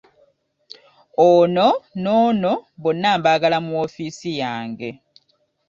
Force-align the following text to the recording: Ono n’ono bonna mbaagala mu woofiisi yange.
Ono 1.27 1.67
n’ono 2.01 2.51
bonna 2.81 3.09
mbaagala 3.19 3.57
mu 3.65 3.71
woofiisi 3.77 4.29
yange. 4.41 4.89